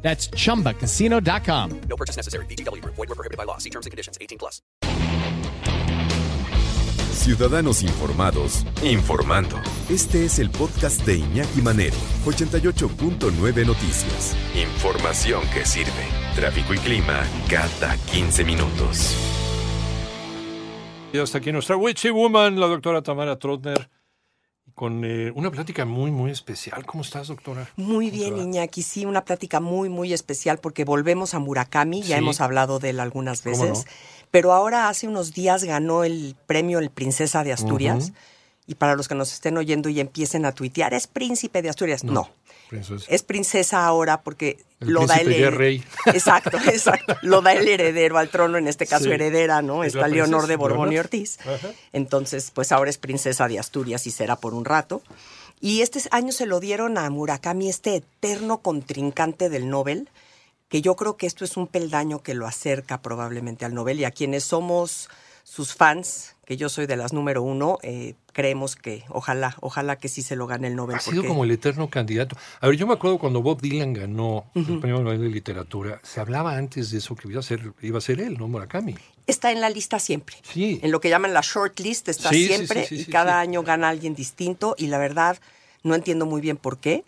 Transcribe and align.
That's 0.00 0.30
chumbacasino.com. 0.30 1.80
No 1.88 1.96
purchase 1.96 2.16
necessary. 2.16 2.46
BGW. 2.46 2.82
Void 2.84 2.96
were 2.96 3.14
prohibited 3.14 3.36
by 3.36 3.44
law. 3.44 3.58
See 3.58 3.70
terms 3.70 3.84
and 3.84 3.90
conditions. 3.90 4.16
18 4.20 4.38
plus. 4.38 4.62
Ciudadanos 7.12 7.82
informados, 7.82 8.64
informando. 8.82 9.56
Este 9.90 10.24
es 10.24 10.38
el 10.38 10.50
podcast 10.50 11.04
de 11.04 11.16
Iñaki 11.16 11.60
Manero, 11.60 11.96
88.9 12.24 13.66
Noticias. 13.66 14.36
Información 14.54 15.42
que 15.52 15.66
sirve. 15.66 16.06
Tráfico 16.34 16.72
y 16.72 16.78
clima 16.78 17.22
cada 17.50 17.96
15 18.12 18.44
minutos. 18.44 19.14
Y 21.12 21.18
hasta 21.18 21.38
aquí 21.38 21.52
nuestra 21.52 21.76
Witchy 21.76 22.10
Woman, 22.10 22.60
la 22.60 22.66
doctora 22.66 23.02
Tamara 23.02 23.36
Trotner, 23.38 23.90
con 24.78 25.04
eh, 25.04 25.32
una 25.34 25.50
plática 25.50 25.84
muy, 25.84 26.12
muy 26.12 26.30
especial. 26.30 26.86
¿Cómo 26.86 27.02
estás, 27.02 27.26
doctora? 27.26 27.68
Muy 27.76 28.06
¿Cómo 28.06 28.10
te 28.10 28.16
bien, 28.30 28.34
va? 28.38 28.42
Iñaki. 28.44 28.82
Sí, 28.82 29.04
una 29.04 29.24
plática 29.24 29.58
muy, 29.58 29.88
muy 29.88 30.12
especial 30.12 30.58
porque 30.58 30.84
volvemos 30.84 31.34
a 31.34 31.40
Murakami. 31.40 32.00
Ya 32.02 32.16
Sí. 32.16 32.22
hemos 32.22 32.40
hablado 32.40 32.78
de 32.78 32.90
él 32.90 33.00
algunas 33.00 33.42
¿Cómo 33.42 33.58
veces. 33.60 33.84
no? 33.84 33.92
Pero 34.30 34.52
ahora, 34.52 34.88
hace 34.88 35.08
unos 35.08 35.34
días, 35.34 35.64
ganó 35.64 36.04
el 36.04 36.36
premio 36.46 36.78
El 36.78 36.90
Princesa 36.90 37.42
de 37.42 37.52
Asturias. 37.52 38.12
Y 38.68 38.74
para 38.76 38.94
los 38.94 39.08
que 39.08 39.14
nos 39.16 39.32
estén 39.32 39.56
oyendo 39.56 39.88
y 39.88 39.98
empiecen 39.98 40.44
a 40.44 40.52
tuitear, 40.52 40.92
¿es 40.94 41.06
príncipe 41.08 41.62
de 41.62 41.70
Asturias? 41.70 42.04
No. 42.04 42.30
Princesa. 42.68 43.04
Es 43.08 43.22
princesa 43.22 43.86
ahora 43.86 44.20
porque 44.20 44.58
El 44.80 44.90
lo 44.90 45.06
da 45.06 45.14
el 45.16 45.22
príncipe 45.24 45.40
ya 45.40 45.48
hered- 45.48 45.56
rey. 45.56 45.84
Exacto, 46.06 46.58
exacto. 46.58 47.16
Lo 47.22 47.40
da 47.40 47.54
el 47.54 47.66
heredero 47.66 48.18
al 48.18 48.28
trono, 48.28 48.58
en 48.58 48.68
este 48.68 48.86
caso 48.86 49.04
Sí. 49.06 49.10
heredera, 49.12 49.62
¿no? 49.62 49.84
Está 49.84 50.06
Leonor 50.06 50.46
de 50.46 50.56
Borbón 50.56 50.92
y. 50.92 50.98
Ortiz. 50.98 51.38
Ajá. 51.40 51.70
Entonces, 51.94 52.50
pues 52.54 52.70
ahora 52.70 52.90
es 52.90 52.98
princesa 52.98 53.48
de 53.48 53.58
Asturias 53.58 54.06
y 54.06 54.10
será 54.10 54.36
por 54.36 54.52
un 54.52 54.66
rato. 54.66 55.00
Y 55.60 55.80
este 55.80 56.00
año 56.10 56.30
se 56.30 56.44
lo 56.44 56.60
dieron 56.60 56.98
a 56.98 57.08
Murakami, 57.08 57.70
este 57.70 57.96
eterno 57.96 58.58
contrincante 58.58 59.48
del 59.48 59.70
Nobel, 59.70 60.10
que 60.68 60.82
yo 60.82 60.94
creo 60.94 61.16
que 61.16 61.26
esto 61.26 61.46
es 61.46 61.56
un 61.56 61.68
peldaño 61.68 62.22
que 62.22 62.34
lo 62.34 62.46
acerca 62.46 63.00
probablemente 63.00 63.64
al 63.64 63.72
Nobel 63.72 63.98
y 63.98 64.04
a 64.04 64.10
quienes 64.10 64.44
somos 64.44 65.08
sus 65.42 65.74
fans, 65.74 66.34
que 66.48 66.56
yo 66.56 66.70
soy 66.70 66.86
de 66.86 66.96
las 66.96 67.12
número 67.12 67.42
uno, 67.42 67.76
eh, 67.82 68.14
creemos 68.32 68.74
que 68.74 69.04
ojalá, 69.10 69.54
ojalá 69.60 69.96
que 69.96 70.08
sí 70.08 70.22
se 70.22 70.34
lo 70.34 70.46
gane 70.46 70.68
el 70.68 70.76
Nobel. 70.76 70.96
Ha 70.96 71.00
sido 71.00 71.16
porque- 71.16 71.28
como 71.28 71.44
el 71.44 71.50
eterno 71.50 71.90
candidato. 71.90 72.38
A 72.62 72.68
ver, 72.68 72.76
yo 72.78 72.86
me 72.86 72.94
acuerdo 72.94 73.18
cuando 73.18 73.42
Bob 73.42 73.60
Dylan 73.60 73.92
ganó 73.92 74.46
el 74.54 74.64
premio 74.80 75.02
Nobel 75.02 75.20
de 75.20 75.28
Literatura, 75.28 76.00
se 76.02 76.20
hablaba 76.20 76.56
antes 76.56 76.90
de 76.90 76.96
eso 76.98 77.14
que 77.16 77.28
iba 77.28 77.40
a 77.40 77.42
ser, 77.42 77.74
iba 77.82 77.98
a 77.98 78.00
ser 78.00 78.22
él, 78.22 78.38
¿no? 78.38 78.48
Murakami. 78.48 78.94
está 79.26 79.52
en 79.52 79.60
la 79.60 79.68
lista 79.68 79.98
siempre. 79.98 80.36
Sí. 80.40 80.80
En 80.82 80.90
lo 80.90 81.00
que 81.02 81.10
llaman 81.10 81.34
la 81.34 81.42
short 81.42 81.78
list 81.80 82.08
está 82.08 82.30
Sí, 82.30 82.46
siempre 82.46 82.86
sí, 82.86 82.96
sí, 82.96 83.02
y 83.02 83.04
sí, 83.04 83.10
cada 83.12 83.40
año 83.40 83.62
gana 83.62 83.90
alguien 83.90 84.14
distinto 84.14 84.74
y 84.78 84.86
la 84.86 84.96
verdad 84.96 85.36
no 85.82 85.94
entiendo 85.94 86.24
muy 86.24 86.40
bien 86.40 86.56
por 86.56 86.78
qué. 86.78 87.04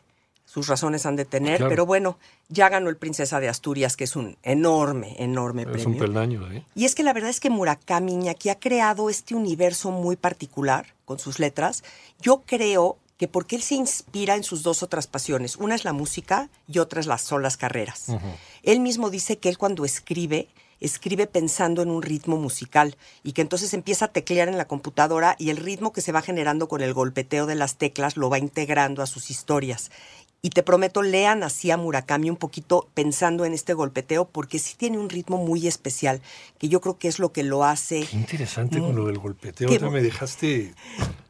Sus 0.53 0.67
razones 0.67 1.07
han 1.07 1.15
de 1.15 1.25
tener, 1.25 1.59
Claro. 1.59 1.71
pero 1.71 1.87
bueno, 1.87 2.19
ya 2.49 2.69
ganó 2.69 2.91
el 2.91 2.97
Princesa 2.97 3.39
de 3.39 3.49
Asturias, 3.49 3.97
que 3.97 4.03
es 4.03 4.17
un 4.17 4.37
enorme, 4.43 5.15
enorme 5.21 5.65
Es 5.77 5.87
un 5.87 5.97
peldaño, 5.97 6.51
¿eh? 6.51 6.65
Y 6.75 6.87
es 6.87 6.97
que 6.97 7.05
la 7.05 7.13
verdad 7.13 7.31
es 7.31 7.39
que 7.39 7.51
Murakami 7.51 8.15
Iñaki 8.15 8.49
ha 8.49 8.59
creado 8.59 9.11
este 9.11 9.37
universo 9.37 9.93
muy 9.93 10.17
particular 10.17 10.87
con 11.05 11.21
sus 11.21 11.39
letras. 11.39 11.85
Yo 12.21 12.43
creo 12.47 12.99
que 13.17 13.29
porque 13.29 13.55
él 13.55 13.63
se 13.63 13.77
inspira 13.77 14.35
en 14.35 14.43
sus 14.43 14.65
dos 14.65 14.83
otras 14.83 15.07
pasiones. 15.07 15.55
Una 15.55 15.77
es 15.77 15.85
la 15.85 15.93
música 15.93 16.49
y 16.67 16.81
otra 16.81 16.99
es 16.99 17.07
las, 17.07 17.23
son 17.23 17.43
las 17.43 17.57
carreras. 17.57 18.07
Él 18.65 18.81
mismo 18.81 19.09
dice 19.09 19.39
que 19.39 19.51
él 19.51 19.57
cuando 19.59 19.85
escribe, 19.85 20.49
escribe 20.81 21.29
pensando 21.29 21.83
en 21.83 21.91
un 21.91 22.03
ritmo 22.03 22.39
musical 22.39 22.97
y 23.23 23.33
que 23.35 23.43
entonces 23.43 23.73
empieza 23.75 24.07
a 24.07 24.09
teclear 24.09 24.49
en 24.49 24.59
la 24.59 24.65
computadora 24.67 25.37
y 25.39 25.51
el 25.51 25.59
ritmo 25.59 25.93
que 25.93 26.01
se 26.01 26.11
va 26.11 26.23
generando 26.23 26.67
con 26.67 26.81
el 26.81 26.93
golpeteo 26.95 27.47
de 27.47 27.55
las 27.55 27.77
teclas 27.77 28.17
lo 28.17 28.31
va 28.31 28.39
integrando 28.39 29.01
a 29.03 29.07
sus 29.07 29.31
historias. 29.31 29.91
Y 30.43 30.51
te 30.51 30.63
prometo, 30.63 31.03
lean 31.03 31.43
así 31.43 31.71
a 31.71 31.77
Murakami 31.77 32.31
un 32.31 32.37
poquito 32.37 32.89
pensando 32.95 33.45
en 33.45 33.53
este 33.53 33.75
golpeteo, 33.75 34.25
porque 34.27 34.59
sí 34.59 34.75
tiene 34.75 34.97
un 34.99 35.11
ritmo 35.11 35.37
muy 35.37 35.67
especial, 35.67 36.23
que 36.59 36.69
yo 36.71 36.81
creo 36.81 36.97
que 36.99 37.09
es 37.09 37.19
lo 37.19 37.31
que 37.31 37.43
lo 37.43 37.63
hace. 37.63 38.07
Qué 38.11 38.17
interesante 38.17 38.79
con 38.79 38.97
lo 38.97 39.05
del 39.07 39.19
golpeteo. 39.19 39.69
Qué 39.69 39.79
me 39.81 40.01
dejaste 40.01 40.75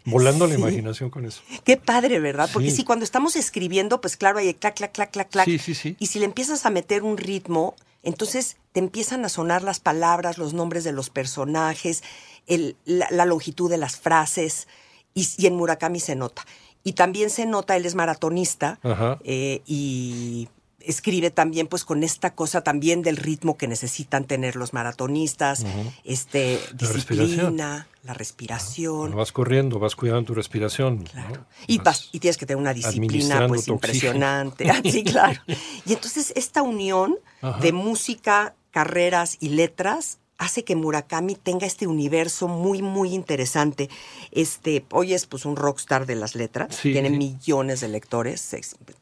volando 0.04 0.46
la 0.46 0.54
imaginación 0.54 1.10
con 1.10 1.24
eso. 1.26 1.42
Qué 1.64 1.76
padre, 1.76 2.20
¿verdad? 2.20 2.48
Porque 2.52 2.70
Sí. 2.70 2.76
sí, 2.78 2.84
cuando 2.84 3.04
estamos 3.04 3.34
escribiendo, 3.34 4.00
pues 4.00 4.16
claro, 4.16 4.38
hay 4.38 4.54
clac, 4.54 4.76
clac, 4.76 4.92
clac, 4.92 5.10
clac, 5.10 5.28
clac. 5.28 5.44
Sí, 5.44 5.58
sí, 5.58 5.74
sí. 5.74 5.96
Y 5.98 6.06
si 6.06 6.20
le 6.20 6.24
empiezas 6.26 6.64
a 6.64 6.70
meter 6.70 7.02
un 7.02 7.16
ritmo, 7.16 7.74
entonces 8.04 8.58
te 8.72 8.78
empiezan 8.78 9.24
a 9.24 9.28
sonar 9.28 9.62
las 9.64 9.80
palabras, 9.80 10.38
los 10.38 10.54
nombres 10.54 10.84
de 10.84 10.92
los 10.92 11.10
personajes, 11.10 12.04
el- 12.46 12.76
la, 12.84 13.08
la 13.10 13.24
longitud 13.24 13.68
de 13.68 13.76
las 13.76 13.96
frases, 13.96 14.68
y, 15.14 15.26
y 15.36 15.46
en 15.46 15.56
Murakami 15.56 15.98
se 15.98 16.14
nota. 16.14 16.46
Y 16.84 16.92
también 16.94 17.30
se 17.30 17.46
nota, 17.46 17.76
él 17.76 17.84
es 17.86 17.94
maratonista, 17.94 18.78
eh, 19.24 19.60
y 19.66 20.48
escribe 20.82 21.30
también 21.30 21.66
pues 21.66 21.84
con 21.84 22.02
esta 22.02 22.34
cosa 22.34 22.62
también 22.62 23.02
del 23.02 23.18
ritmo 23.18 23.58
que 23.58 23.68
necesitan 23.68 24.24
tener 24.24 24.56
los 24.56 24.72
maratonistas, 24.72 25.66
este 26.04 26.58
La 26.80 26.88
respiración. 26.88 27.28
disciplina, 27.28 27.88
la 28.02 28.14
respiración. 28.14 28.96
Cuando 28.98 29.16
vas 29.18 29.30
corriendo, 29.32 29.78
vas 29.78 29.94
cuidando 29.94 30.24
tu 30.24 30.34
respiración. 30.34 31.04
Claro. 31.04 31.34
¿no? 31.36 31.46
Y, 31.66 31.76
Vas- 31.78 31.84
vas- 31.84 32.08
y 32.12 32.20
tienes 32.20 32.38
que 32.38 32.46
tener 32.46 32.58
una 32.60 32.72
disciplina 32.72 33.46
pues 33.46 33.68
impresionante. 33.68 34.70
Ah, 34.70 34.80
sí, 34.82 35.04
claro. 35.04 35.38
Y 35.84 35.92
entonces 35.92 36.32
esta 36.34 36.62
unión 36.62 37.16
Ajá. 37.42 37.60
de 37.60 37.72
música, 37.72 38.54
carreras 38.70 39.36
y 39.38 39.50
letras 39.50 40.18
hace 40.40 40.64
que 40.64 40.74
Murakami 40.74 41.34
tenga 41.34 41.66
este 41.66 41.86
universo 41.86 42.48
muy, 42.48 42.80
muy 42.80 43.14
interesante. 43.14 43.90
Este, 44.32 44.84
hoy 44.90 45.12
es 45.12 45.26
pues 45.26 45.44
un 45.44 45.54
rockstar 45.54 46.06
de 46.06 46.16
las 46.16 46.34
letras, 46.34 46.74
Sí, 46.74 46.92
tiene 46.92 47.10
sí. 47.10 47.16
millones 47.18 47.80
de 47.80 47.88
lectores, 47.88 48.56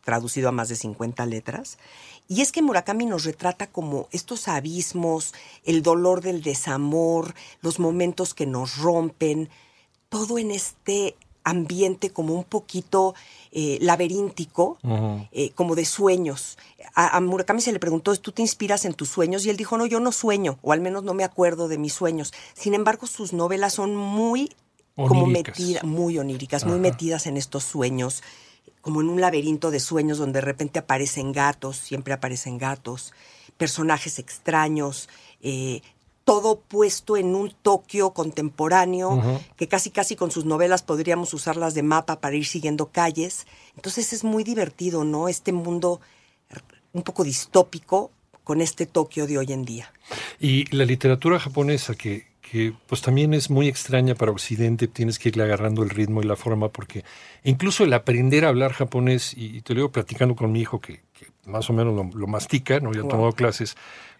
traducido 0.04 0.49
a 0.49 0.53
más 0.53 0.69
de 0.69 0.75
50 0.75 1.25
letras. 1.26 1.78
Y 2.26 2.43
es 2.43 2.50
que 2.50 2.60
Murakami 2.60 3.06
nos 3.06 3.25
retrata 3.25 3.69
como 3.69 4.09
estos 4.10 4.49
abismos, 4.49 5.32
el 5.65 5.82
dolor 5.82 6.22
del 6.22 6.43
desamor, 6.43 7.34
los 7.62 7.78
momentos 7.78 8.34
que 8.34 8.44
nos 8.44 8.76
rompen, 8.76 9.49
todo 10.09 10.38
en 10.38 10.50
este 10.50 11.15
ambiente 11.48 12.10
como 12.10 12.34
un 12.34 12.44
poquito 12.44 13.14
eh, 13.50 13.78
laberíntico, 13.81 14.78
eh, 15.32 15.50
como 15.54 15.75
de 15.75 15.84
sueños. 15.84 16.59
A, 16.94 17.16
a 17.16 17.20
Murakami 17.20 17.60
se 17.60 17.72
le 17.72 17.81
preguntó, 17.81 18.14
¿tú 18.16 18.32
te 18.32 18.42
inspiras 18.42 18.84
en 18.84 18.94
tus 18.94 19.09
sueños? 19.09 19.47
Y 19.47 19.50
él 19.50 19.56
dijo, 19.56 19.78
no, 19.78 19.87
yo 19.87 20.00
no 20.00 20.12
sueño, 20.12 20.58
o 20.62 20.72
al 20.72 20.81
menos 20.81 21.04
no 21.04 21.14
me 21.14 21.25
acuerdo 21.25 21.69
de 21.69 21.78
mis 21.78 21.92
sueños. 21.92 22.32
Sin 22.54 22.75
embargo, 22.75 23.06
sus 23.06 23.32
novelas 23.32 23.75
son 23.75 23.97
muy 23.97 24.50
como 25.06 25.25
Oníricas. 25.25 25.84
muy 25.84 26.19
oníricas, 26.19 26.64
muy 26.66 26.81
metidas 26.81 27.26
en 27.26 27.37
estos 27.37 27.62
sueños, 27.62 28.22
como 28.81 29.00
en 29.00 29.08
un 29.08 29.20
laberinto 29.20 29.70
de 29.70 29.78
sueños 29.78 30.19
donde 30.19 30.41
de 30.41 30.44
repente 30.44 30.81
aparecen 30.81 31.31
gatos, 31.31 31.76
siempre 31.76 32.14
aparecen 32.14 32.58
gatos, 32.58 33.12
personajes 33.56 34.19
extraños, 34.19 35.08
eh, 35.41 35.82
todo 36.28 36.61
puesto 36.61 37.16
en 37.16 37.34
un 37.34 37.55
Tokio 37.62 38.11
contemporáneo, 38.11 39.22
que 39.56 39.66
casi 39.66 39.89
casi 39.89 40.15
con 40.15 40.31
sus 40.31 40.44
novelas 40.44 40.83
podríamos 40.83 41.33
usarlas 41.33 41.72
de 41.72 41.83
mapa 41.83 42.21
para 42.21 42.37
ir 42.37 42.44
siguiendo 42.44 42.91
calles. 42.91 43.47
Entonces 43.77 44.12
es 44.12 44.25
muy 44.25 44.44
divertido, 44.44 45.05
¿no? 45.05 45.28
Este 45.28 45.53
mundo 45.53 46.03
un 46.93 47.03
poco 47.03 47.25
distópico 47.25 48.11
con 48.44 48.61
este 48.61 48.84
Tokio 48.84 49.27
de 49.27 49.38
hoy 49.38 49.53
en 49.55 49.65
día. 49.65 49.91
Y 50.38 50.67
la 50.77 50.84
literatura 50.84 51.38
japonesa, 51.38 51.94
que, 51.94 52.27
que 52.43 52.75
pues 52.87 53.00
también 53.00 53.32
es 53.32 53.49
muy 53.49 53.67
extraña 53.67 54.14
para 54.14 54.31
Occidente, 54.31 54.87
tienes 54.87 55.19
que 55.19 55.31
irle 55.31 55.44
agarrando 55.44 55.82
el 55.82 55.88
ritmo 55.88 56.20
y 56.23 56.26
la 56.26 56.37
forma, 56.37 56.69
porque 56.69 57.05
incluso 57.43 57.85
el 57.85 57.93
aprender 57.94 58.44
a 58.44 58.49
hablar 58.49 58.73
japonés, 58.75 59.32
y, 59.35 59.56
y 59.56 59.62
te 59.62 59.73
lo 59.73 59.79
digo 59.81 59.93
platicando 59.93 60.37
con 60.37 60.52
mi 60.52 60.61
hijo, 60.61 60.79
que, 60.79 61.00
que 61.14 61.26
más 61.47 61.70
o 61.70 61.73
menos 61.73 61.94
lo, 61.94 62.05
lo 62.19 62.26
mastica, 62.26 62.81
no 62.81 62.93
ya 62.93 63.00
ha 63.00 63.02
Wow. 63.05 63.11
tomado 63.12 63.32
clases, 63.32 63.76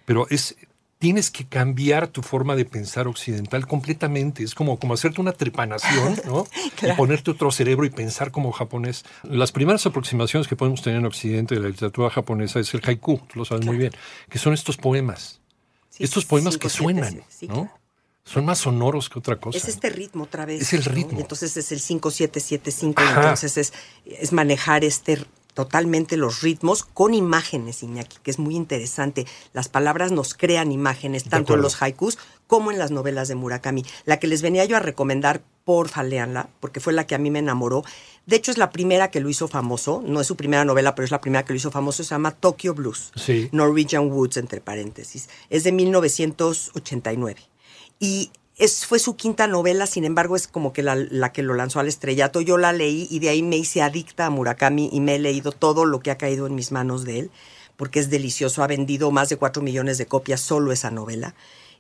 pero 0.07 0.27
es 0.31 0.57
tienes 0.99 1.31
que 1.31 1.47
cambiar 1.47 2.09
tu 2.09 2.23
forma 2.23 2.57
de 2.57 2.65
pensar 2.65 3.07
occidental 3.07 3.67
completamente. 3.67 4.43
Es 4.43 4.55
como, 4.55 4.79
como 4.79 4.95
hacerte 4.95 5.21
una 5.21 5.33
trepanación, 5.33 6.21
¿no? 6.27 6.47
Y 6.83 6.93
ponerte 6.93 7.31
otro 7.31 7.51
cerebro 7.51 7.87
y 7.87 7.91
pensar 7.91 8.31
como 8.31 8.53
japonés. 8.53 9.05
Las 9.23 9.53
primeras 9.53 9.87
aproximaciones 9.87 10.49
que 10.49 10.57
podemos 10.57 10.83
tener 10.83 10.99
en 10.99 11.07
Occidente 11.07 11.55
de 11.55 11.61
la 11.61 11.69
literatura 11.69 12.11
japonesa 12.11 12.61
es 12.61 12.75
el 12.75 12.83
haiku, 12.85 13.19
tú 13.33 13.39
lo 13.39 13.45
sabes 13.45 13.65
muy 13.65 13.77
bien, 13.77 13.93
que 14.29 14.39
son 14.39 14.53
estos 14.53 14.77
poemas. 14.77 15.41
Sí, 15.91 16.05
estos 16.05 16.25
poemas 16.25 16.59
que 16.59 16.69
suenan, 16.69 17.23
sí, 17.29 17.47
¿no? 17.49 17.55
claro. 17.55 17.79
Son 18.25 18.45
más 18.45 18.59
sonoros 18.59 19.09
que 19.09 19.19
otra 19.19 19.37
cosa. 19.37 19.57
Es 19.57 19.69
este 19.69 19.89
ritmo 19.89 20.25
otra 20.25 20.45
vez. 20.45 20.61
Es 20.61 20.75
el 20.75 20.85
¿no? 20.85 20.93
ritmo. 20.93 21.19
Y 21.19 21.23
entonces 21.23 21.57
es 21.57 21.73
el 21.73 21.81
5775, 21.81 23.03
y 23.03 23.07
Ajá. 23.07 23.21
entonces 23.23 23.57
es, 23.57 23.73
es 24.05 24.33
manejar 24.35 24.85
este 24.85 25.25
totalmente 25.59 26.17
los 26.17 26.41
ritmos 26.41 26.85
con 26.85 27.15
imágenes, 27.15 27.83
Iñaki, 27.83 28.19
que 28.23 28.31
es 28.31 28.39
muy 28.39 28.55
interesante. 28.55 29.27
Las 29.53 29.69
palabras 29.69 30.13
nos 30.13 30.35
crean 30.35 30.71
imágenes, 30.71 31.25
tanto 31.25 31.55
en 31.55 31.63
los 31.63 31.83
haikus 31.83 32.17
como 32.47 32.71
en 32.71 32.79
las 32.79 32.93
novelas 32.93 33.27
de 33.27 33.35
Murakami. 33.35 33.85
La 34.05 34.21
que 34.21 34.29
les 34.29 34.41
venía 34.41 34.65
yo 34.67 34.77
a 34.77 34.79
recomendar, 34.79 35.43
porfa, 35.65 36.05
léanla, 36.05 36.49
porque 36.61 36.79
fue 36.79 36.93
la 36.93 37.09
que 37.09 37.17
a 37.17 37.19
mí 37.19 37.33
me 37.33 37.41
enamoró. 37.41 37.83
De 38.25 38.37
hecho, 38.37 38.53
es 38.53 38.57
la 38.57 38.71
primera 38.71 39.11
que 39.11 39.19
lo 39.19 39.29
hizo 39.29 39.49
famoso. 39.49 40.01
No 40.07 40.21
es 40.21 40.29
su 40.29 40.37
primera 40.37 40.65
novela, 40.65 40.95
pero 40.95 41.07
es 41.07 41.11
la 41.11 41.21
primera 41.21 41.45
que 41.45 41.53
lo 41.53 41.57
hizo 41.57 41.73
famoso. 41.73 42.05
Se 42.05 42.11
llama 42.11 42.31
Tokyo 42.31 42.73
Blues. 42.73 43.11
Sí. 43.17 43.49
Norwegian 43.51 44.13
Woods, 44.13 44.37
entre 44.37 44.61
paréntesis. 44.61 45.29
Es 45.51 45.65
de 45.65 45.73
1989. 45.73 47.41
Y 47.99 48.31
es, 48.59 48.87
fue 48.87 48.99
su 48.99 49.15
quinta 49.15 49.47
novela, 49.47 49.87
sin 49.87 50.05
embargo, 50.05 50.35
es 50.35 50.49
como 50.49 50.73
que 50.73 50.83
la, 50.83 50.97
la, 50.97 51.33
que 51.33 51.45
lo 51.45 51.55
lanzó 51.55 51.79
al 51.79 51.87
estrellato. 51.87 52.41
Yo 52.41 52.59
la 52.59 52.73
leí 52.73 53.07
y 53.09 53.21
de 53.21 53.29
ahí 53.29 53.43
me 53.43 53.57
hice 53.57 53.83
adicta 53.83 54.27
a 54.27 54.31
Murakami 54.31 54.91
y 54.93 55.01
me 55.01 55.15
he 55.15 55.19
leído 55.21 55.53
todo 55.53 55.85
lo 55.85 56.01
que 56.01 56.11
ha 56.11 56.19
caído 56.19 56.47
en 56.49 56.57
mis 56.57 56.73
manos 56.73 57.05
de 57.05 57.21
él, 57.21 57.31
porque 57.77 58.01
es 58.01 58.11
delicioso. 58.11 58.65
Ha 58.65 58.67
vendido 58.67 59.13
más 59.13 59.29
de 59.29 59.37
cuatro 59.37 59.63
millones 59.63 59.97
de 59.97 60.07
copias 60.07 60.41
solo 60.41 60.73
esa 60.73 60.91
novela. 60.91 61.35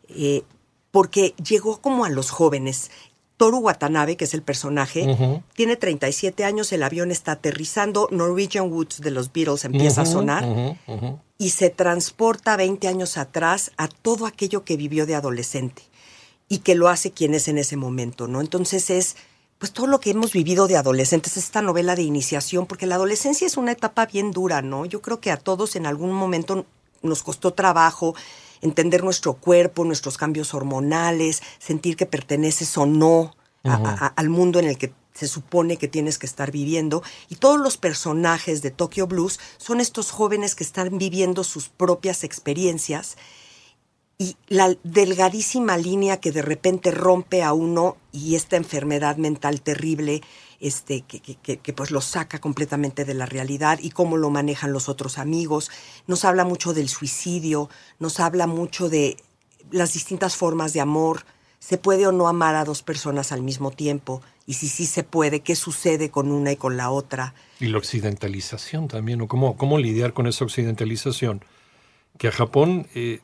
Eh, 0.08 0.44
porque 0.92 1.34
llegó 1.44 1.80
como 1.80 2.04
a 2.04 2.10
los 2.10 2.30
jóvenes. 2.30 2.92
Toru 3.36 3.58
Watanabe, 3.58 4.16
que 4.16 4.24
es 4.24 4.34
el 4.34 4.42
personaje, 4.42 5.02
uh 5.02 5.16
-huh. 5.16 5.42
tiene 5.54 5.76
37 5.76 6.44
años, 6.44 6.72
el 6.72 6.82
avión 6.82 7.12
está 7.12 7.32
aterrizando, 7.32 8.08
Norwegian 8.10 8.72
Woods 8.72 9.00
de 9.00 9.12
los 9.12 9.32
Beatles 9.32 9.64
empieza 9.64 10.02
uh 10.02 10.04
-huh, 10.04 10.08
a 10.08 10.12
sonar 10.12 10.44
uh 10.44 10.76
-huh, 10.88 11.20
y 11.38 11.50
se 11.50 11.70
transporta 11.70 12.56
20 12.56 12.88
años 12.88 13.16
atrás 13.16 13.70
a 13.76 13.86
todo 13.86 14.26
aquello 14.26 14.64
que 14.64 14.76
vivió 14.76 15.06
de 15.06 15.14
adolescente 15.14 15.82
y 16.48 16.58
que 16.58 16.74
lo 16.74 16.88
hace 16.88 17.12
quien 17.12 17.34
es 17.34 17.48
en 17.48 17.58
ese 17.58 17.76
momento, 17.76 18.26
¿no? 18.28 18.40
Entonces 18.40 18.90
es 18.90 19.16
pues 19.58 19.72
todo 19.72 19.88
lo 19.88 19.98
que 19.98 20.10
hemos 20.10 20.32
vivido 20.32 20.68
de 20.68 20.76
adolescentes, 20.76 21.36
esta 21.36 21.62
novela 21.62 21.96
de 21.96 22.02
iniciación, 22.02 22.66
porque 22.66 22.86
la 22.86 22.94
adolescencia 22.94 23.46
es 23.46 23.56
una 23.56 23.72
etapa 23.72 24.06
bien 24.06 24.30
dura, 24.30 24.62
¿no? 24.62 24.86
Yo 24.86 25.02
creo 25.02 25.20
que 25.20 25.32
a 25.32 25.36
todos 25.36 25.74
en 25.74 25.84
algún 25.84 26.12
momento 26.12 26.64
nos 27.02 27.24
costó 27.24 27.52
trabajo 27.52 28.14
entender 28.60 29.02
nuestro 29.02 29.34
cuerpo, 29.34 29.84
nuestros 29.84 30.16
cambios 30.16 30.54
hormonales, 30.54 31.42
sentir 31.58 31.96
que 31.96 32.06
perteneces 32.06 32.76
o 32.78 32.86
no 32.86 33.34
a, 33.64 33.74
a, 33.74 34.06
al 34.06 34.28
mundo 34.28 34.60
en 34.60 34.66
el 34.66 34.78
que 34.78 34.92
se 35.12 35.26
supone 35.26 35.76
que 35.76 35.88
tienes 35.88 36.18
que 36.18 36.26
estar 36.26 36.52
viviendo. 36.52 37.02
Y 37.28 37.36
todos 37.36 37.58
los 37.58 37.76
personajes 37.76 38.62
de 38.62 38.70
Tokyo 38.70 39.08
Blues 39.08 39.40
son 39.56 39.80
estos 39.80 40.12
jóvenes 40.12 40.54
que 40.54 40.62
están 40.62 40.98
viviendo 40.98 41.42
sus 41.42 41.68
propias 41.68 42.22
experiencias 42.22 43.16
y 44.20 44.36
la 44.48 44.76
delgadísima 44.82 45.76
línea 45.76 46.18
que 46.18 46.32
de 46.32 46.42
repente 46.42 46.90
rompe 46.90 47.44
a 47.44 47.52
uno 47.52 47.96
y 48.10 48.34
esta 48.34 48.56
enfermedad 48.56 49.16
mental 49.16 49.60
terrible 49.60 50.22
este, 50.58 51.02
que, 51.02 51.20
que, 51.20 51.72
pues 51.72 51.92
lo 51.92 52.00
saca 52.00 52.40
completamente 52.40 53.04
de 53.04 53.14
la 53.14 53.26
realidad 53.26 53.78
y 53.80 53.90
cómo 53.90 54.16
lo 54.16 54.28
manejan 54.30 54.72
los 54.72 54.88
otros 54.88 55.18
amigos. 55.18 55.70
Nos 56.08 56.24
habla 56.24 56.44
mucho 56.44 56.74
del 56.74 56.88
suicidio, 56.88 57.70
nos 58.00 58.18
habla 58.18 58.48
mucho 58.48 58.88
de 58.88 59.16
las 59.70 59.92
distintas 59.92 60.34
formas 60.34 60.72
de 60.72 60.80
amor. 60.80 61.24
¿Se 61.60 61.78
puede 61.78 62.04
o 62.08 62.12
no 62.12 62.26
amar 62.26 62.56
a 62.56 62.64
dos 62.64 62.82
personas 62.82 63.30
al 63.30 63.42
mismo 63.42 63.70
tiempo? 63.70 64.20
Y 64.46 64.54
si 64.54 64.68
sí 64.68 64.86
se 64.86 65.04
puede, 65.04 65.40
¿qué 65.40 65.54
sucede 65.54 66.10
con 66.10 66.32
una 66.32 66.50
y 66.50 66.56
con 66.56 66.76
la 66.76 66.90
otra? 66.90 67.34
Y 67.60 67.66
la 67.66 67.78
occidentalización 67.78 68.88
también, 68.88 69.20
o 69.20 69.28
cómo, 69.28 69.56
cómo 69.56 69.78
lidiar 69.78 70.12
con 70.12 70.26
esa 70.26 70.44
occidentalización, 70.44 71.44
que 72.16 72.26
a 72.26 72.32
Japón 72.32 72.88
eh, 72.96 73.20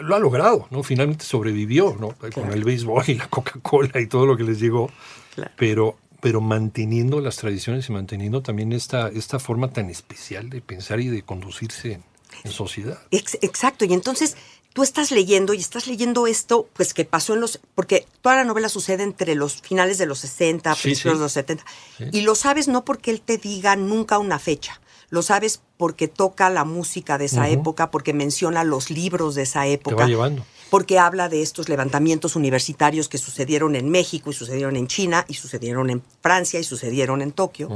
lo 0.00 0.14
ha 0.14 0.18
logrado, 0.18 0.66
¿no? 0.70 0.82
Finalmente 0.82 1.24
sobrevivió, 1.24 1.96
¿no? 1.98 2.08
Claro. 2.10 2.32
Con 2.34 2.52
el 2.52 2.64
béisbol 2.64 3.04
y 3.08 3.14
la 3.14 3.28
Coca-Cola 3.28 4.00
y 4.00 4.06
todo 4.06 4.26
lo 4.26 4.36
que 4.36 4.44
les 4.44 4.60
llegó. 4.60 4.90
Claro. 5.34 5.50
Pero 5.56 5.96
pero 6.20 6.40
manteniendo 6.40 7.20
las 7.20 7.36
tradiciones 7.36 7.88
y 7.88 7.92
manteniendo 7.92 8.42
también 8.42 8.72
esta, 8.72 9.08
esta 9.08 9.38
forma 9.38 9.72
tan 9.72 9.88
especial 9.88 10.50
de 10.50 10.60
pensar 10.60 10.98
y 10.98 11.06
de 11.06 11.22
conducirse 11.22 11.92
en, 11.92 12.02
en 12.42 12.50
sociedad. 12.50 12.98
Ex 13.12 13.38
exacto, 13.40 13.84
y 13.84 13.92
entonces 13.92 14.36
tú 14.72 14.82
estás 14.82 15.12
leyendo 15.12 15.54
y 15.54 15.58
estás 15.58 15.86
leyendo 15.86 16.26
esto, 16.26 16.68
pues 16.72 16.92
que 16.92 17.04
pasó 17.04 17.34
en 17.34 17.40
los, 17.40 17.60
porque 17.76 18.04
toda 18.20 18.34
la 18.34 18.42
novela 18.42 18.68
sucede 18.68 19.04
entre 19.04 19.36
los 19.36 19.62
finales 19.62 19.96
de 19.98 20.06
los 20.06 20.18
60, 20.18 20.74
Sí, 20.74 20.82
principios 20.82 21.12
sí. 21.14 21.18
de 21.18 21.22
los 21.22 21.32
70, 21.32 21.64
Sí. 21.98 22.04
y 22.12 22.22
lo 22.22 22.34
sabes 22.34 22.66
no 22.66 22.84
porque 22.84 23.12
él 23.12 23.20
te 23.20 23.38
diga 23.38 23.76
nunca 23.76 24.18
una 24.18 24.40
fecha, 24.40 24.80
lo 25.10 25.22
sabes 25.22 25.60
porque 25.76 26.08
toca 26.08 26.50
la 26.50 26.64
música 26.64 27.18
de 27.18 27.26
esa 27.26 27.48
época, 27.48 27.90
porque 27.90 28.12
menciona 28.12 28.64
los 28.64 28.90
libros 28.90 29.34
de 29.34 29.42
esa 29.42 29.62
Te 29.62 29.72
época 29.72 29.96
va 29.96 30.06
llevando. 30.06 30.44
porque 30.70 30.98
habla 30.98 31.28
de 31.28 31.40
estos 31.42 31.68
levantamientos 31.68 32.36
universitarios 32.36 33.08
que 33.08 33.16
sucedieron 33.18 33.74
en 33.74 33.88
México 33.88 34.30
y 34.30 34.34
sucedieron 34.34 34.76
en 34.76 34.86
China 34.86 35.24
y 35.28 35.34
sucedieron 35.34 35.88
en 35.90 36.02
Francia 36.20 36.60
y 36.60 36.64
sucedieron 36.64 37.22
en 37.22 37.32
Tokio. 37.32 37.70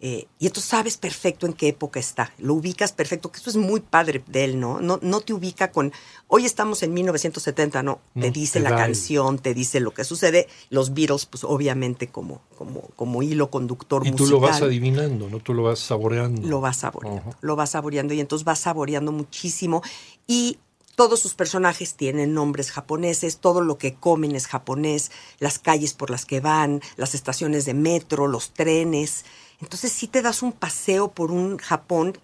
Eh, 0.00 0.26
y 0.38 0.46
entonces 0.46 0.68
sabes 0.70 0.96
perfecto 0.98 1.46
en 1.46 1.52
qué 1.54 1.68
época 1.68 1.98
está, 2.00 2.32
lo 2.38 2.54
ubicas 2.54 2.92
perfecto, 2.92 3.30
que 3.32 3.38
eso 3.38 3.48
es 3.48 3.56
muy 3.56 3.80
padre 3.80 4.22
de 4.26 4.44
él, 4.44 4.60
¿no? 4.60 4.80
No, 4.80 4.98
no 5.00 5.20
te 5.20 5.32
ubica 5.32 5.70
con, 5.72 5.92
hoy 6.28 6.44
estamos 6.44 6.82
en 6.82 6.92
1970, 6.92 7.82
no, 7.82 8.00
te 8.12 8.26
No, 8.26 8.32
dice 8.32 8.58
te 8.58 8.64
la 8.64 8.70
da 8.70 8.76
el- 8.76 8.82
canción, 8.82 9.38
te 9.38 9.54
dice 9.54 9.80
lo 9.80 9.94
que 9.94 10.04
sucede, 10.04 10.46
los 10.68 10.92
Beatles, 10.92 11.24
pues 11.26 11.44
obviamente 11.44 12.08
como, 12.08 12.42
como, 12.58 12.82
como 12.96 13.22
hilo 13.22 13.50
conductor 13.50 14.02
Y 14.06 14.10
musical. 14.10 14.26
tú 14.26 14.32
lo 14.34 14.40
vas 14.40 14.60
adivinando, 14.62 15.30
¿no? 15.30 15.38
Tú 15.40 15.54
lo 15.54 15.62
vas 15.62 15.78
saboreando. 15.78 16.46
Lo 16.46 16.60
vas 16.60 16.78
saboreando, 16.78 17.36
lo 17.40 17.56
vas 17.56 17.70
saboreando 17.70 18.12
y 18.12 18.20
entonces 18.20 18.44
vas 18.44 18.58
saboreando 18.58 19.10
muchísimo 19.12 19.80
y 20.26 20.58
todos 20.96 21.18
sus 21.18 21.34
personajes 21.34 21.94
tienen 21.94 22.34
nombres 22.34 22.70
japoneses, 22.70 23.38
todo 23.38 23.62
lo 23.62 23.78
que 23.78 23.94
comen 23.94 24.36
es 24.36 24.46
japonés, 24.46 25.10
las 25.40 25.58
calles 25.58 25.92
por 25.92 26.08
las 26.10 26.24
que 26.24 26.38
van, 26.40 26.82
las 26.96 27.14
estaciones 27.16 27.64
de 27.64 27.74
metro, 27.74 28.28
los 28.28 28.50
trenes. 28.52 29.24
Entonces 29.60 29.92
sí 29.92 30.06
te 30.08 30.22
das 30.22 30.42
un 30.42 30.52
paseo 30.52 31.10
por 31.12 31.30
un 31.30 31.58
Japón 31.58 32.18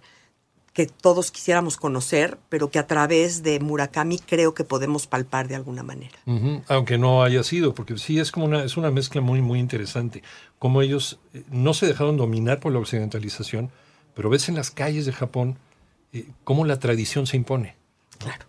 que 0.72 0.86
todos 0.86 1.32
quisiéramos 1.32 1.76
conocer, 1.76 2.38
pero 2.48 2.70
que 2.70 2.78
a 2.78 2.86
través 2.86 3.42
de 3.42 3.58
Murakami 3.58 4.18
creo 4.20 4.54
que 4.54 4.62
podemos 4.62 5.06
palpar 5.08 5.48
de 5.48 5.56
alguna 5.56 5.82
manera. 5.82 6.16
Aunque 6.68 6.96
no 6.96 7.24
haya 7.24 7.42
sido, 7.42 7.74
porque 7.74 7.98
sí 7.98 8.20
es 8.20 8.30
como 8.30 8.46
una, 8.46 8.62
es 8.62 8.76
una 8.76 8.90
mezcla 8.90 9.20
muy, 9.20 9.42
muy 9.42 9.58
interesante. 9.58 10.22
Como 10.60 10.80
ellos 10.80 11.18
eh, 11.34 11.42
no 11.50 11.74
se 11.74 11.86
dejaron 11.86 12.16
dominar 12.16 12.60
por 12.60 12.72
la 12.72 12.78
occidentalización, 12.78 13.70
pero 14.14 14.30
ves 14.30 14.48
en 14.48 14.54
las 14.54 14.70
calles 14.70 15.06
de 15.06 15.12
Japón 15.12 15.58
eh, 16.12 16.28
cómo 16.44 16.64
la 16.64 16.78
tradición 16.78 17.26
se 17.26 17.36
impone. 17.36 17.76
Claro. 18.18 18.46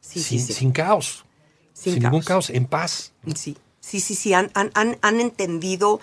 Sí, 0.00 0.20
sin, 0.20 0.40
sí, 0.40 0.46
sí. 0.48 0.52
sin 0.52 0.72
caos. 0.72 1.24
Sin 1.72 1.94
Sin, 1.94 2.02
ningún 2.02 2.20
caos. 2.20 2.50
en 2.50 2.66
paz. 2.66 3.12
Sí, 3.34 3.56
sí, 3.80 4.00
sí, 4.00 4.14
sí, 4.14 4.34
han, 4.34 4.50
han, 4.54 4.70
han 4.74 5.20
entendido 5.20 6.00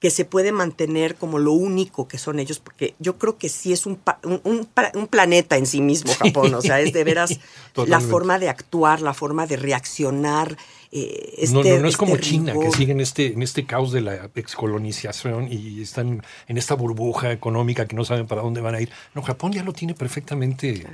que 0.00 0.10
se 0.10 0.24
puede 0.24 0.52
mantener 0.52 1.16
como 1.16 1.38
lo 1.38 1.52
único 1.52 2.06
que 2.06 2.18
son 2.18 2.38
ellos, 2.38 2.60
porque 2.60 2.94
yo 3.00 3.18
creo 3.18 3.36
que 3.36 3.48
sí 3.48 3.72
es 3.72 3.84
un, 3.84 3.96
pa- 3.96 4.20
un, 4.22 4.40
un 4.44 4.64
pa- 4.66 4.92
un 4.94 5.08
planeta 5.08 5.56
en 5.56 5.66
sí 5.66 5.80
mismo 5.80 6.12
Japón, 6.14 6.54
o 6.54 6.62
sea, 6.62 6.80
es 6.80 6.92
de 6.92 7.02
veras 7.04 7.40
la 7.88 7.98
forma 8.10 8.38
de 8.38 8.48
actuar, 8.48 9.00
la 9.00 9.12
forma 9.14 9.46
de 9.46 9.56
reaccionar. 9.56 10.56
eh, 10.92 11.34
este, 11.38 11.52
no, 11.54 11.62
no, 11.64 11.70
no 11.82 11.88
es 11.88 11.94
este 11.94 11.98
como 11.98 12.16
China, 12.16 12.52
que 12.52 12.70
sigue 12.76 12.92
en 12.92 13.00
este, 13.00 13.32
en 13.32 13.42
este 13.42 13.66
caos 13.66 13.90
de 13.92 14.00
la 14.02 14.30
excolonización 14.36 15.52
y 15.52 15.82
están 15.82 16.22
en 16.46 16.58
esta 16.58 16.74
burbuja 16.74 17.32
económica 17.32 17.86
que 17.86 17.96
no 17.96 18.04
saben 18.04 18.26
para 18.26 18.42
dónde 18.42 18.60
van 18.60 18.74
a 18.76 18.80
ir. 18.80 18.90
No, 19.14 19.22
Japón 19.22 19.52
ya 19.52 19.62
lo 19.64 19.72
tiene 19.72 19.94
perfectamente. 19.94 20.86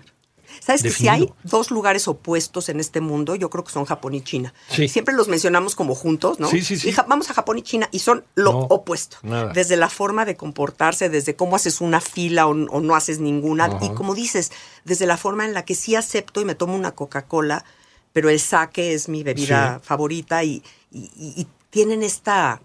¿Sabes 0.60 0.82
que 0.82 0.90
si 0.90 1.08
hay 1.08 1.32
dos 1.42 1.70
lugares 1.70 2.08
opuestos 2.08 2.68
en 2.68 2.80
este 2.80 3.00
mundo, 3.00 3.34
yo 3.34 3.50
creo 3.50 3.64
que 3.64 3.72
son 3.72 3.84
Japón 3.84 4.14
y 4.14 4.22
China. 4.22 4.54
Sí. 4.70 4.88
Siempre 4.88 5.14
los 5.14 5.28
mencionamos 5.28 5.74
como 5.74 5.94
juntos, 5.94 6.40
¿no? 6.40 6.48
Sí, 6.48 6.62
sí, 6.62 6.76
sí. 6.76 6.88
Y 6.90 6.94
vamos 7.08 7.30
a 7.30 7.34
Japón 7.34 7.58
y 7.58 7.62
China 7.62 7.88
y 7.92 7.98
son 8.00 8.24
lo 8.34 8.52
No, 8.52 8.58
opuesto. 8.60 9.16
nada. 9.22 9.52
Desde 9.52 9.76
la 9.76 9.88
forma 9.90 10.24
de 10.24 10.36
comportarse, 10.36 11.08
desde 11.08 11.36
cómo 11.36 11.56
haces 11.56 11.80
una 11.80 12.00
fila 12.00 12.46
o, 12.46 12.50
o 12.50 12.80
no 12.80 12.94
haces 12.94 13.18
ninguna. 13.18 13.66
Ajá. 13.66 13.78
Y 13.84 13.90
como 13.94 14.14
dices, 14.14 14.52
desde 14.84 15.06
la 15.06 15.16
forma 15.16 15.44
en 15.44 15.54
la 15.54 15.64
que 15.64 15.74
sí 15.74 15.94
acepto 15.94 16.40
y 16.40 16.44
me 16.44 16.54
tomo 16.54 16.74
una 16.74 16.92
Coca-Cola, 16.92 17.64
pero 18.12 18.28
el 18.30 18.40
sake 18.40 18.94
es 18.94 19.08
mi 19.08 19.22
bebida 19.22 19.80
Sí. 19.82 19.86
favorita 19.88 20.44
y, 20.44 20.62
y- 20.92 21.10
y- 21.16 21.40
y 21.40 21.46
tienen 21.70 22.02
esta... 22.02 22.60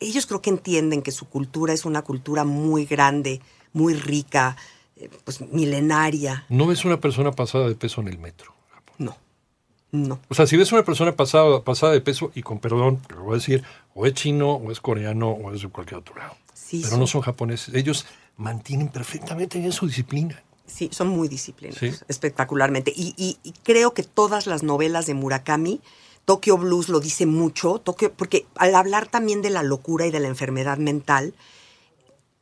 Ellos 0.00 0.26
creo 0.26 0.42
que 0.42 0.50
entienden 0.50 1.02
que 1.02 1.12
su 1.12 1.28
cultura 1.28 1.72
es 1.72 1.84
una 1.84 2.02
cultura 2.02 2.44
muy 2.44 2.84
grande, 2.84 3.40
muy 3.72 3.94
rica, 3.94 4.56
pues 5.24 5.40
milenaria. 5.40 6.44
No 6.48 6.66
ves 6.66 6.84
una 6.84 7.00
persona 7.00 7.32
pasada 7.32 7.68
de 7.68 7.74
peso 7.74 8.00
en 8.00 8.08
el 8.08 8.18
metro. 8.18 8.52
Japón. 8.72 8.94
No, 8.98 9.16
no. 9.92 10.20
O 10.28 10.34
sea, 10.34 10.46
si 10.46 10.56
ves 10.56 10.72
una 10.72 10.84
persona 10.84 11.12
pasada, 11.16 11.62
pasada 11.62 11.92
de 11.92 12.00
peso, 12.00 12.30
y 12.34 12.42
con 12.42 12.58
perdón, 12.58 13.00
lo 13.10 13.22
voy 13.24 13.32
a 13.32 13.38
decir, 13.38 13.62
o 13.94 14.06
es 14.06 14.14
chino, 14.14 14.52
o 14.54 14.70
es 14.70 14.80
coreano, 14.80 15.30
o 15.30 15.52
es 15.52 15.62
de 15.62 15.68
cualquier 15.68 15.98
otro 16.00 16.16
lado. 16.16 16.36
Sí, 16.52 16.80
Pero 16.84 16.96
no 16.96 17.06
son 17.06 17.20
japoneses. 17.20 17.74
Ellos 17.74 18.06
mantienen 18.36 18.88
perfectamente 18.88 19.58
bien 19.58 19.72
su 19.72 19.86
disciplina. 19.86 20.42
Sí, 20.66 20.88
son 20.92 21.08
muy 21.08 21.28
disciplinados, 21.28 21.78
Sí. 21.78 21.90
espectacularmente. 22.08 22.92
Y, 22.96 23.14
y- 23.18 23.38
y 23.42 23.52
creo 23.62 23.92
que 23.92 24.02
todas 24.02 24.46
las 24.46 24.62
novelas 24.62 25.06
de 25.06 25.12
Murakami, 25.14 25.80
Tokyo 26.24 26.56
Blues 26.56 26.88
lo 26.88 27.00
dice 27.00 27.26
mucho, 27.26 27.80
Tokyo, 27.80 28.10
porque 28.16 28.46
al 28.56 28.74
hablar 28.74 29.06
también 29.06 29.42
de 29.42 29.50
la 29.50 29.62
locura 29.62 30.06
y 30.06 30.10
de 30.10 30.20
la 30.20 30.28
enfermedad 30.28 30.78
mental, 30.78 31.34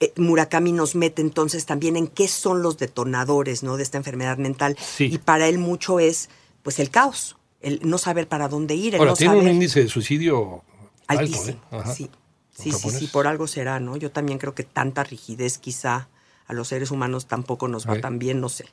eh, 0.03 0.13
Murakami 0.17 0.73
nos 0.73 0.97
mete 0.97 1.23
entonces 1.23 1.65
también 1.65 1.97
en 1.97 2.09
qué 2.09 2.27
son 2.27 2.61
los 2.61 2.77
detonadores 2.77 3.63
¿no? 3.63 3.77
de 3.77 3.85
esta 3.85 3.99
enfermedad 3.99 4.37
mental. 4.37 4.77
Sí. 4.79 5.05
Y 5.05 5.19
para 5.19 5.47
él 5.47 5.59
mucho 5.59 6.01
es 6.01 6.29
pues 6.65 6.81
el 6.81 6.91
caos, 6.91 7.37
el 7.61 7.81
no 7.85 7.99
saber 7.99 8.27
para 8.27 8.49
dónde 8.49 8.75
ir, 8.75 8.95
el 8.95 9.01
Ahora, 9.01 9.13
no 9.13 9.17
tiene 9.17 9.35
saber... 9.35 9.49
un 9.49 9.55
índice 9.55 9.81
de 9.85 9.89
suicidio 9.89 10.65
alto, 11.07 11.23
Altísimo, 11.23 11.51
¿eh? 11.51 11.59
Ajá. 11.71 11.95
sí. 11.95 12.11
Sí, 12.55 12.71
sí, 12.71 12.91
sí, 12.91 13.07
por 13.07 13.27
algo 13.27 13.47
será, 13.47 13.81
¿no? 13.81 13.97
Yo 13.97 14.11
también 14.11 14.39
creo 14.39 14.55
que 14.55 14.63
tanta 14.63 15.03
rigidez 15.05 15.57
quizá 15.57 16.09
a 16.47 16.53
los 16.53 16.69
seres 16.69 16.91
humanos 16.91 17.27
tampoco 17.27 17.67
nos 17.67 17.89
va 17.89 17.99
tan 18.01 18.19
bien, 18.19 18.41
no 18.41 18.51
sé. 18.51 18.67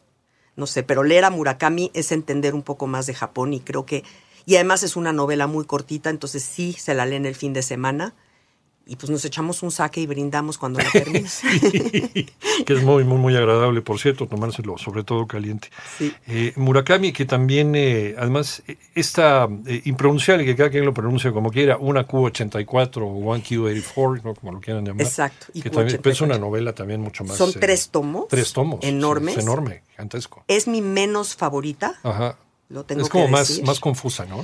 No 0.58 0.68
sé, 0.68 0.84
pero 0.84 1.04
leer 1.04 1.24
a 1.24 1.30
Murakami 1.30 1.90
es 1.94 2.12
entender 2.12 2.54
un 2.54 2.62
poco 2.62 2.88
más 2.88 3.06
de 3.06 3.14
Japón 3.14 3.54
y 3.54 3.62
creo 3.62 3.86
que... 3.86 4.04
Y 4.46 4.56
además 4.56 4.84
es 4.84 4.98
una 4.98 5.14
novela 5.14 5.48
muy 5.48 5.64
cortita, 5.64 6.10
entonces 6.10 6.44
sí 6.44 6.74
se 6.74 6.94
la 6.94 7.06
leen 7.06 7.26
el 7.26 7.36
fin 7.36 7.54
de 7.54 7.62
semana. 7.62 8.14
Y 8.90 8.96
pues 8.96 9.12
nos 9.12 9.24
echamos 9.24 9.62
un 9.62 9.70
saque 9.70 10.02
y 10.02 10.08
brindamos 10.08 10.58
cuando 10.58 10.80
lo 10.80 10.90
termine. 10.92 11.30
que 12.66 12.74
es 12.74 12.82
muy, 12.82 13.04
muy, 13.04 13.20
muy 13.20 13.36
agradable, 13.36 13.84
por 13.84 14.00
cierto, 14.00 14.26
tomárselo, 14.26 14.80
sobre 14.80 15.04
todo 15.04 15.28
caliente. 15.28 15.70
Sí. 15.96 16.12
Eh, 16.26 16.54
Murakami, 16.56 17.14
que 17.14 17.26
también, 17.26 17.76
eh, 17.76 18.16
además, 18.18 18.64
eh, 18.68 18.78
esta 18.96 19.48
eh, 19.68 19.84
impronunciable, 19.86 20.44
que 20.44 20.56
cada 20.56 20.72
quien 20.72 20.86
lo 20.86 20.94
pronuncia 20.96 21.32
como 21.32 21.52
quiera, 21.52 21.78
una 21.78 22.08
Q84 22.08 22.98
o 23.04 23.30
One 23.30 23.44
Q84, 23.44 24.24
¿no? 24.24 24.34
como 24.34 24.54
lo 24.54 24.60
quieran 24.60 24.84
llamar. 24.84 25.06
Exacto, 25.06 25.46
y 25.54 25.62
Que 25.62 25.70
también, 25.70 26.00
pero 26.02 26.12
es 26.12 26.20
Q84. 26.20 26.26
una 26.26 26.40
novela 26.40 26.74
también 26.74 27.00
mucho 27.00 27.24
más. 27.24 27.38
Son 27.38 27.52
eh, 27.52 27.58
tres 27.60 27.90
tomos. 27.90 28.28
Tres 28.28 28.54
tomos. 28.54 28.80
Enormes. 28.84 29.38
Es 29.38 29.44
enorme, 29.44 29.84
gigantesco. 29.92 30.44
Es 30.48 30.68
mi 30.68 30.82
menos 30.82 31.36
favorita. 31.36 32.00
Ajá. 32.02 32.38
Lo 32.70 32.86
tengo 32.86 33.04
es 33.04 33.10
como 33.10 33.26
que 33.26 33.32
más, 33.32 33.62
más 33.64 33.80
confusa, 33.80 34.26
¿no? 34.26 34.44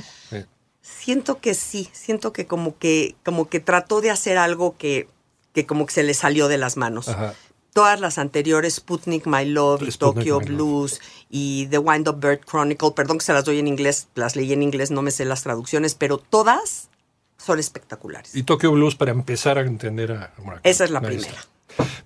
Siento 0.86 1.40
que 1.40 1.56
sí, 1.56 1.90
siento 1.94 2.32
que 2.32 2.46
como 2.46 2.78
que, 2.78 3.16
como 3.24 3.50
que 3.50 3.60
trató 3.60 4.02
de 4.02 4.12
hacer 4.12 4.38
algo 4.38 4.78
que, 4.78 5.08
que 5.54 5.66
como 5.66 5.88
que 5.88 5.94
se 5.94 6.04
le 6.04 6.14
salió 6.14 6.48
de 6.48 6.60
las 6.60 6.78
manos. 6.78 7.08
Ajá. 7.08 7.34
Todas 7.74 8.00
las 8.00 8.20
anteriores, 8.20 8.76
Sputnik, 8.76 9.26
My 9.26 9.46
Love, 9.46 9.82
y 9.82 9.92
Tokyo 9.92 10.40
My 10.40 10.46
Love. 10.46 10.56
Blues 10.56 11.02
y 11.30 11.66
The 11.68 11.80
Wind 11.80 12.08
Up 12.08 12.20
Bird 12.20 12.42
Chronicle, 12.46 12.92
perdón 12.92 13.18
que 13.18 13.26
se 13.26 13.34
las 13.34 13.44
doy 13.44 13.58
en 13.60 13.68
inglés, 13.68 14.08
las 14.14 14.36
leí 14.36 14.54
en 14.54 14.62
inglés, 14.62 14.92
no 14.92 15.02
me 15.02 15.10
sé 15.10 15.26
las 15.26 15.42
traducciones, 15.42 15.96
pero 15.96 16.18
todas 16.18 16.90
son 17.38 17.60
espectaculares. 17.60 18.36
Y 18.36 18.44
Tokyo 18.44 18.72
Blues 18.72 18.96
para 18.96 19.12
empezar 19.12 19.58
a 19.58 19.62
entender 19.62 20.12
a 20.12 20.34
Murakami. 20.38 20.62
Esa 20.64 20.84
es 20.84 20.92
la 20.92 21.02
primera. 21.02 21.28
está. 21.28 21.56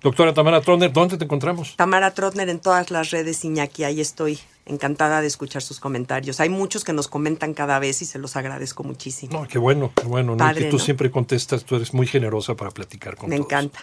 Doctora 0.02 0.34
Tamara 0.34 0.60
Troner, 0.60 0.92
¿dónde 0.92 1.16
te 1.16 1.24
encontramos? 1.24 1.76
Tamara 1.76 2.12
Trotner 2.12 2.48
en 2.48 2.60
todas 2.60 2.90
las 2.90 3.10
redes, 3.10 3.44
Iñaki, 3.44 3.84
ahí 3.84 4.00
estoy. 4.00 4.40
Encantada 4.70 5.20
de 5.20 5.26
escuchar 5.26 5.62
sus 5.62 5.80
comentarios. 5.80 6.38
Hay 6.40 6.48
muchos 6.48 6.84
que 6.84 6.92
nos 6.92 7.08
comentan 7.08 7.54
cada 7.54 7.78
vez 7.80 8.02
y 8.02 8.04
se 8.06 8.18
los 8.18 8.36
agradezco 8.36 8.84
muchísimo. 8.84 9.40
No, 9.40 9.48
qué 9.48 9.58
bueno, 9.58 9.92
qué 9.96 10.04
bueno. 10.06 10.32
¿no? 10.32 10.38
Padre, 10.38 10.64
que 10.64 10.70
tú 10.70 10.78
¿no? 10.78 10.82
siempre 10.84 11.10
contestas, 11.10 11.64
tú 11.64 11.76
eres 11.76 11.92
muy 11.92 12.06
generosa 12.06 12.54
para 12.54 12.70
platicar 12.70 13.16
con 13.16 13.28
Me 13.30 13.36
todos. 13.36 13.46
encanta. 13.46 13.80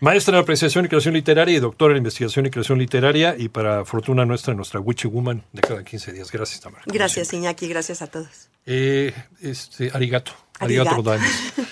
Maestra 0.00 0.36
en 0.38 0.42
apreciación 0.42 0.86
y 0.86 0.88
creación 0.88 1.14
literaria 1.14 1.56
y 1.56 1.60
doctora 1.60 1.92
en 1.92 1.98
investigación 1.98 2.46
y 2.46 2.50
creación 2.50 2.78
literaria 2.78 3.34
y 3.36 3.48
para 3.48 3.84
fortuna 3.84 4.24
nuestra, 4.24 4.54
nuestra 4.54 4.80
Witchy 4.80 5.08
Woman 5.08 5.44
de 5.52 5.60
cada 5.60 5.84
15 5.84 6.12
días. 6.12 6.30
Gracias, 6.32 6.60
Tamara. 6.60 6.84
Gracias. 6.86 7.32
Iñaki, 7.34 7.68
gracias 7.68 8.00
a 8.00 8.06
todos. 8.06 8.48
Eh, 8.64 9.12
este, 9.42 9.90
arigato. 9.92 10.32
Arigato, 10.58 10.90
Arigato. 10.90 11.20